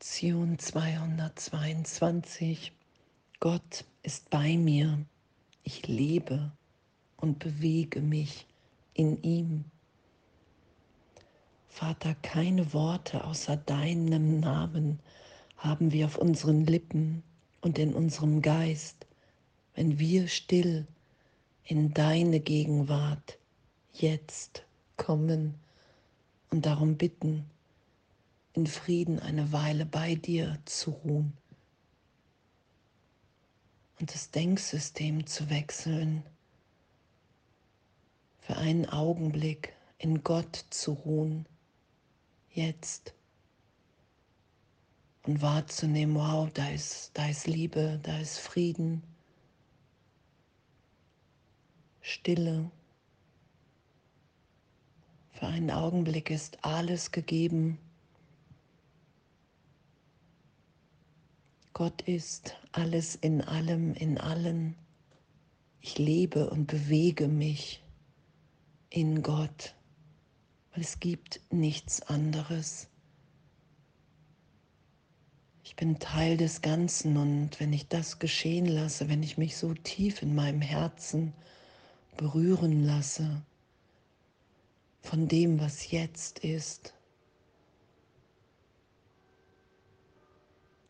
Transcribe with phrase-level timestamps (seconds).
[0.00, 2.70] Lektion 222.
[3.40, 5.04] Gott ist bei mir.
[5.64, 6.52] Ich lebe
[7.16, 8.46] und bewege mich
[8.94, 9.64] in ihm.
[11.66, 15.00] Vater, keine Worte außer deinem Namen
[15.56, 17.24] haben wir auf unseren Lippen
[17.60, 19.04] und in unserem Geist,
[19.74, 20.86] wenn wir still
[21.64, 23.36] in deine Gegenwart
[23.94, 24.62] jetzt
[24.96, 25.54] kommen
[26.50, 27.50] und darum bitten,
[28.58, 31.32] in Frieden eine Weile bei dir zu ruhen
[34.00, 36.24] und das Denksystem zu wechseln,
[38.40, 41.46] für einen Augenblick in Gott zu ruhen,
[42.50, 43.14] jetzt
[45.22, 49.04] und wahrzunehmen, wow, da ist, da ist Liebe, da ist Frieden,
[52.00, 52.68] Stille.
[55.30, 57.78] Für einen Augenblick ist alles gegeben.
[61.78, 64.74] Gott ist alles in allem, in allen.
[65.80, 67.84] Ich lebe und bewege mich
[68.90, 69.76] in Gott,
[70.72, 72.88] weil es gibt nichts anderes.
[75.62, 79.72] Ich bin Teil des Ganzen und wenn ich das geschehen lasse, wenn ich mich so
[79.72, 81.32] tief in meinem Herzen
[82.16, 83.40] berühren lasse
[85.00, 86.92] von dem, was jetzt ist,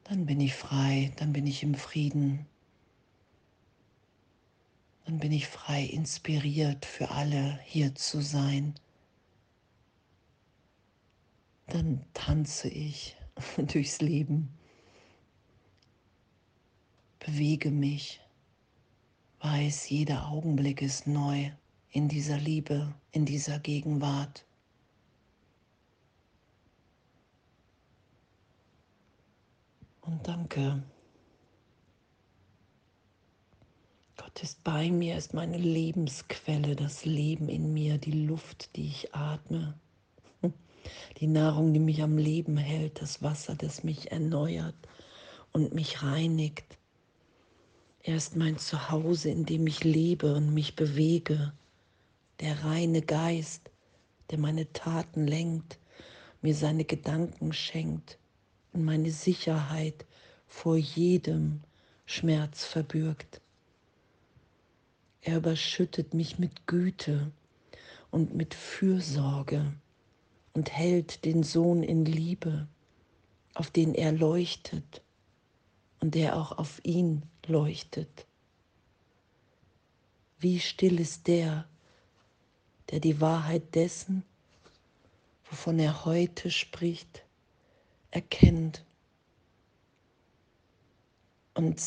[0.08, 2.46] dann bin ich frei, dann bin ich im Frieden,
[5.04, 8.74] dann bin ich frei inspiriert für alle hier zu sein.
[11.66, 13.16] Dann tanze ich
[13.58, 14.48] durchs Leben,
[17.18, 18.20] bewege mich,
[19.40, 21.50] weiß, jeder Augenblick ist neu
[21.90, 24.47] in dieser Liebe, in dieser Gegenwart.
[30.08, 30.82] Und danke.
[34.16, 39.14] Gott ist bei mir, ist meine Lebensquelle, das Leben in mir, die Luft, die ich
[39.14, 39.78] atme,
[41.20, 44.74] die Nahrung, die mich am Leben hält, das Wasser, das mich erneuert
[45.52, 46.78] und mich reinigt.
[48.02, 51.52] Er ist mein Zuhause, in dem ich lebe und mich bewege,
[52.40, 53.70] der reine Geist,
[54.30, 55.78] der meine Taten lenkt,
[56.40, 58.18] mir seine Gedanken schenkt
[58.72, 60.06] und meine Sicherheit
[60.46, 61.60] vor jedem
[62.06, 63.40] Schmerz verbürgt.
[65.20, 67.30] Er überschüttet mich mit Güte
[68.10, 69.72] und mit Fürsorge
[70.54, 72.66] und hält den Sohn in Liebe,
[73.54, 75.02] auf den er leuchtet
[76.00, 78.26] und der auch auf ihn leuchtet.
[80.38, 81.68] Wie still ist der,
[82.90, 84.22] der die Wahrheit dessen,
[85.50, 87.24] wovon er heute spricht,
[88.10, 88.84] erkennt
[91.54, 91.80] und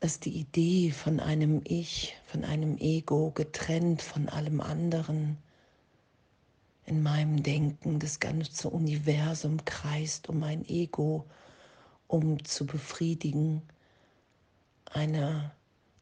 [0.00, 5.38] dass die Idee von einem Ich, von einem Ego getrennt von allem anderen
[6.84, 11.26] in meinem Denken, das ganze Universum kreist um mein Ego,
[12.06, 13.62] um zu befriedigen,
[14.92, 15.50] eine,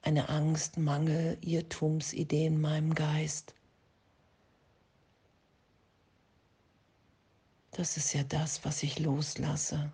[0.02, 3.54] eine Angst, Mangel, Irrtumsidee in meinem Geist.
[7.74, 9.90] Das ist ja das, was ich loslasse.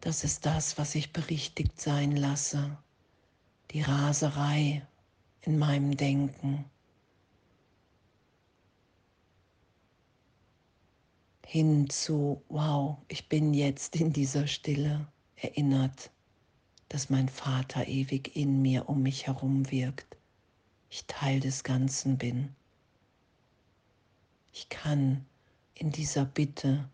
[0.00, 2.78] Das ist das, was ich berichtigt sein lasse.
[3.72, 4.86] Die Raserei
[5.42, 6.64] in meinem Denken.
[11.44, 15.06] Hin zu, wow, ich bin jetzt in dieser Stille
[15.36, 16.10] erinnert,
[16.88, 20.16] dass mein Vater ewig in mir um mich herum wirkt.
[20.88, 22.56] Ich Teil des Ganzen bin.
[24.58, 25.26] Ich kann
[25.74, 26.88] in dieser Bitte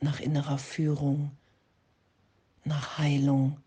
[0.00, 1.34] nach innerer Führung,
[2.64, 3.58] nach Heilung,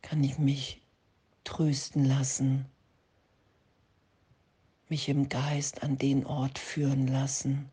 [0.00, 0.80] kann ich mich
[1.44, 2.64] trösten lassen,
[4.88, 7.70] mich im Geist an den Ort führen lassen,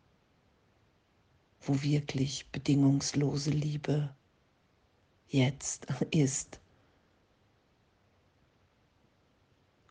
[1.61, 4.13] wo wirklich bedingungslose Liebe
[5.29, 6.59] jetzt ist.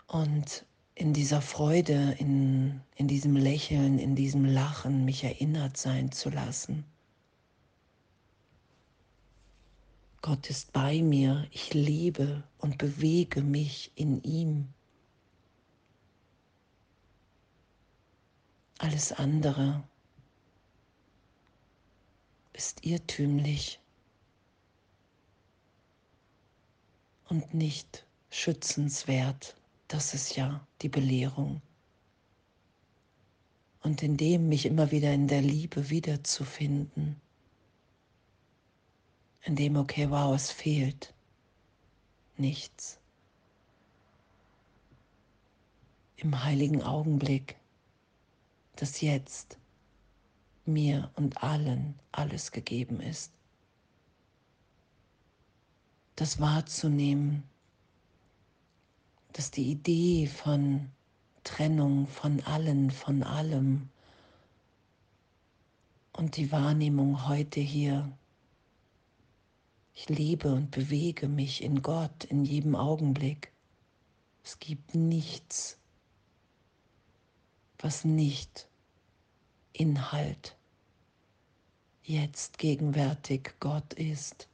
[0.08, 0.66] Und
[0.96, 6.84] in dieser Freude, in, in diesem Lächeln, in diesem Lachen mich erinnert sein zu lassen.
[10.22, 14.68] Gott ist bei mir, ich lebe und bewege mich in ihm.
[18.78, 19.84] Alles andere
[22.54, 23.78] ist irrtümlich
[27.28, 29.56] und nicht schützenswert.
[29.88, 31.62] Das ist ja die Belehrung.
[33.86, 37.20] und in dem mich immer wieder in der Liebe wiederzufinden.
[39.44, 41.14] In dem, okay, wow, es fehlt
[42.36, 42.98] nichts.
[46.16, 47.54] Im heiligen Augenblick,
[48.74, 49.56] dass jetzt
[50.64, 53.30] mir und allen alles gegeben ist.
[56.16, 57.44] Das wahrzunehmen,
[59.36, 60.90] dass die Idee von
[61.44, 63.90] Trennung von allen, von allem
[66.14, 68.10] und die Wahrnehmung heute hier,
[69.92, 73.52] ich lebe und bewege mich in Gott in jedem Augenblick.
[74.42, 75.76] Es gibt nichts,
[77.78, 78.68] was nicht
[79.74, 80.56] Inhalt
[82.04, 84.48] jetzt gegenwärtig Gott ist.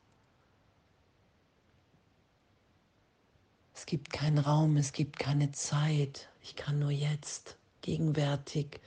[3.83, 6.29] Es gibt keinen Raum, es gibt keine Zeit.
[6.41, 8.81] Ich kann nur jetzt gegenwärtig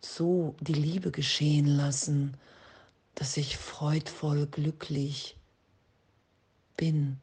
[0.00, 2.38] so die Liebe geschehen lassen,
[3.14, 5.36] dass ich freudvoll glücklich
[6.78, 7.20] bin,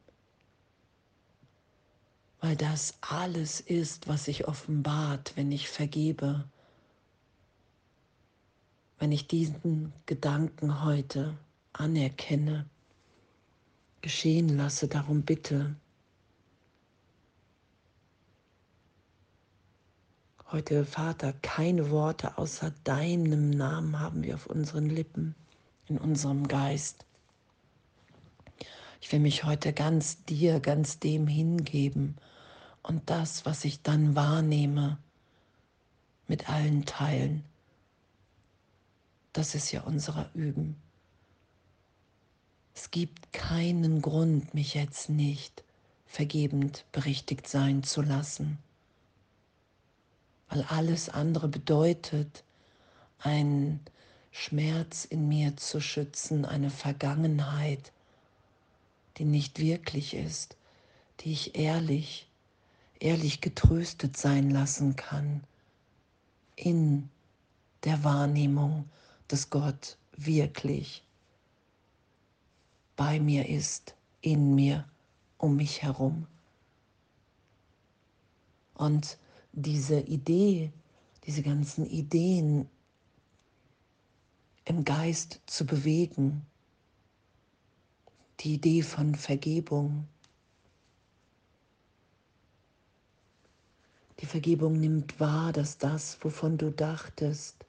[2.39, 6.47] weil das alles ist, was sich offenbart, wenn ich vergebe,
[8.99, 11.35] wenn ich diesen Gedanken heute
[11.73, 12.69] anerkenne,
[14.01, 15.75] geschehen lasse, darum bitte.
[20.49, 25.35] Heute, Vater, keine Worte außer deinem Namen haben wir auf unseren Lippen,
[25.87, 27.05] in unserem Geist.
[29.01, 32.15] Ich will mich heute ganz dir, ganz dem hingeben
[32.81, 34.97] und das, was ich dann wahrnehme,
[36.29, 37.43] mit allen teilen.
[39.33, 40.77] Das ist ja unser Üben.
[42.73, 45.65] Es gibt keinen Grund, mich jetzt nicht
[46.05, 48.59] vergebend berichtigt sein zu lassen
[50.49, 52.43] weil alles andere bedeutet,
[53.19, 53.79] einen
[54.31, 57.91] Schmerz in mir zu schützen, eine Vergangenheit,
[59.17, 60.55] die nicht wirklich ist,
[61.19, 62.29] die ich ehrlich,
[62.99, 65.43] ehrlich getröstet sein lassen kann
[66.55, 67.09] in
[67.83, 68.89] der Wahrnehmung,
[69.27, 71.03] dass Gott wirklich
[72.95, 74.85] bei mir ist, in mir,
[75.37, 76.27] um mich herum.
[78.73, 79.17] Und
[79.57, 80.71] diese Idee,
[81.25, 82.69] diese ganzen Ideen
[84.65, 86.45] im Geist zu bewegen,
[88.39, 90.07] die Idee von Vergebung.
[94.19, 97.65] Die Vergebung nimmt wahr, dass das, wovon du dachtest,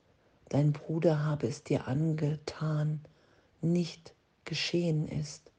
[0.50, 3.00] dein Bruder habe es dir angetan,
[3.62, 4.14] nicht
[4.44, 5.50] geschehen ist.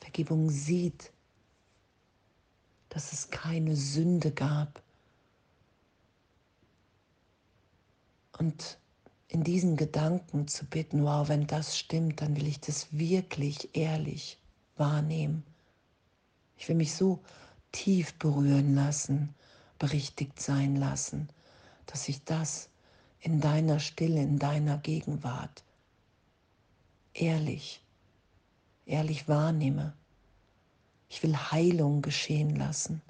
[0.00, 1.13] Vergebung sieht,
[2.94, 4.80] dass es keine Sünde gab.
[8.38, 8.78] Und
[9.26, 14.38] in diesen Gedanken zu bitten, wow, wenn das stimmt, dann will ich das wirklich ehrlich
[14.76, 15.42] wahrnehmen.
[16.56, 17.18] Ich will mich so
[17.72, 19.34] tief berühren lassen,
[19.80, 21.28] berichtigt sein lassen,
[21.86, 22.68] dass ich das
[23.18, 25.64] in deiner Stille, in deiner Gegenwart
[27.12, 27.82] ehrlich,
[28.86, 29.94] ehrlich wahrnehme.
[31.14, 33.00] Ich will Heilung geschehen lassen.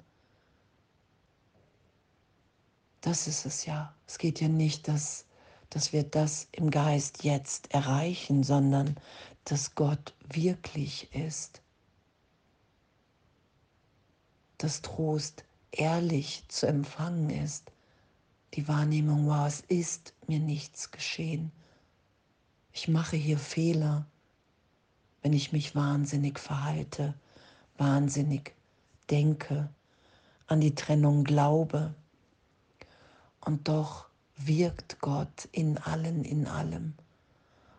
[3.01, 3.95] Das ist es ja.
[4.05, 5.25] Es geht ja nicht, dass,
[5.71, 8.95] dass wir das im Geist jetzt erreichen, sondern
[9.43, 11.63] dass Gott wirklich ist.
[14.59, 17.71] Dass Trost ehrlich zu empfangen ist.
[18.53, 21.51] Die Wahrnehmung, wow, es ist mir nichts geschehen.
[22.71, 24.05] Ich mache hier Fehler,
[25.23, 27.15] wenn ich mich wahnsinnig verhalte
[27.77, 28.53] wahnsinnig
[29.09, 29.69] denke,
[30.47, 31.93] an die Trennung glaube.
[33.41, 36.93] Und doch wirkt Gott in allen, in allem.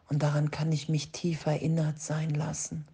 [0.09, 2.87] Und daran kann ich mich tief erinnert sein lassen.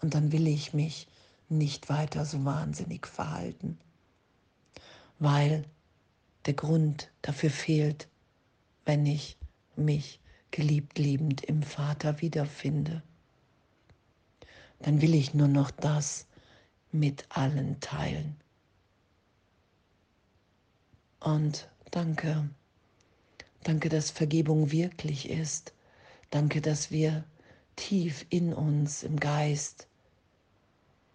[0.00, 1.06] Und dann will ich mich
[1.48, 3.78] nicht weiter so wahnsinnig verhalten,
[5.18, 5.64] weil
[6.46, 8.08] der Grund dafür fehlt,
[8.84, 9.36] wenn ich
[9.76, 13.02] mich geliebt liebend im Vater wiederfinde
[14.80, 16.26] dann will ich nur noch das
[16.92, 18.36] mit allen teilen.
[21.20, 22.48] Und danke,
[23.64, 25.72] danke, dass Vergebung wirklich ist.
[26.30, 27.24] Danke, dass wir
[27.76, 29.88] tief in uns, im Geist,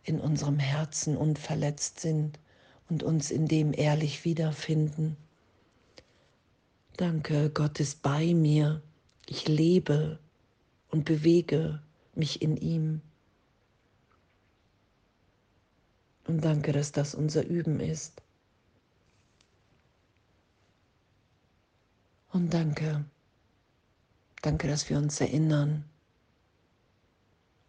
[0.03, 2.39] in unserem Herzen unverletzt sind
[2.89, 5.15] und uns in dem ehrlich wiederfinden.
[6.97, 8.81] Danke, Gott ist bei mir.
[9.27, 10.19] Ich lebe
[10.89, 11.81] und bewege
[12.13, 13.01] mich in ihm.
[16.25, 18.21] Und danke, dass das unser Üben ist.
[22.31, 23.05] Und danke,
[24.41, 25.85] danke, dass wir uns erinnern,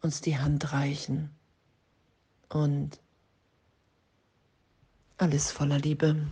[0.00, 1.30] uns die Hand reichen
[2.49, 2.99] und
[5.18, 6.26] alles voller Liebe.